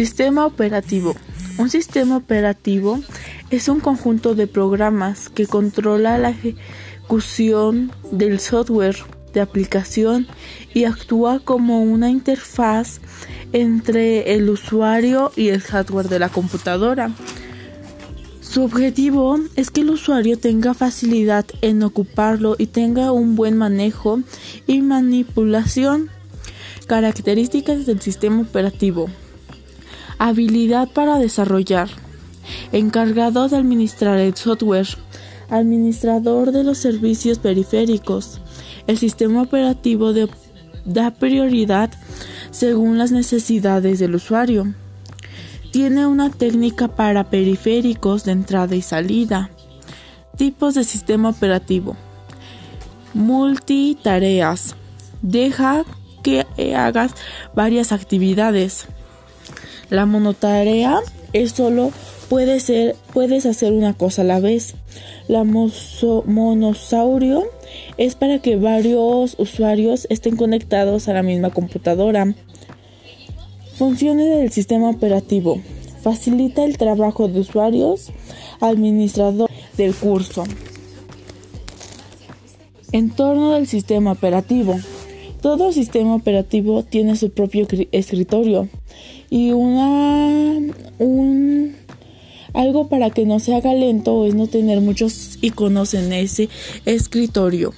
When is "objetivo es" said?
18.64-19.70